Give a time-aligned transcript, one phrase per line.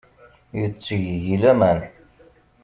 [0.59, 1.79] Yetteg deg-i laman.